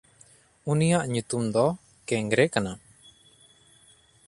[0.71, 1.65] ᱩᱱᱤᱭᱟᱜ ᱧᱩᱛᱩᱢ ᱫᱚ
[2.07, 2.73] ᱠᱮᱝᱮᱨ ᱠᱟᱱᱟ᱾